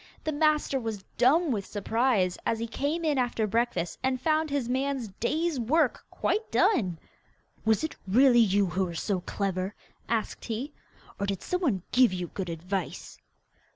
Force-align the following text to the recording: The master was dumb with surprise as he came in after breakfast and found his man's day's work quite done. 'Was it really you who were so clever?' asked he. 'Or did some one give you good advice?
The 0.23 0.31
master 0.31 0.79
was 0.79 1.03
dumb 1.15 1.51
with 1.51 1.63
surprise 1.67 2.35
as 2.43 2.57
he 2.57 2.65
came 2.65 3.05
in 3.05 3.19
after 3.19 3.45
breakfast 3.45 3.99
and 4.01 4.19
found 4.19 4.49
his 4.49 4.67
man's 4.67 5.09
day's 5.09 5.59
work 5.59 6.05
quite 6.09 6.51
done. 6.51 6.97
'Was 7.65 7.83
it 7.83 7.95
really 8.07 8.39
you 8.39 8.65
who 8.65 8.85
were 8.85 8.95
so 8.95 9.19
clever?' 9.21 9.75
asked 10.09 10.45
he. 10.45 10.73
'Or 11.19 11.27
did 11.27 11.43
some 11.43 11.61
one 11.61 11.83
give 11.91 12.13
you 12.13 12.29
good 12.33 12.49
advice? 12.49 13.19